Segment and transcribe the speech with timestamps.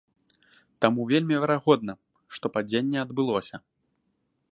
[0.85, 1.93] Таму вельмі верагодна,
[2.37, 3.55] што падзенне адбылося.